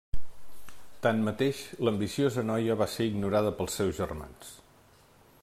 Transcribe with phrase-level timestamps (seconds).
[1.07, 4.53] Tanmateix, l'ambiciosa noia va ser ignorada pels seus germans.